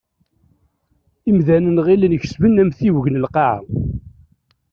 Imdanen 1.29 1.77
ɣillen 1.85 2.17
kesben 2.21 2.61
amtiweg 2.61 3.05
n 3.09 3.19
Lqaεa. 3.23 3.57